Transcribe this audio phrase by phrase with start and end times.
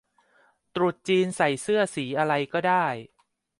[0.75, 2.85] ตรุษจีนใส่เสื้อสีอะไรก็ได้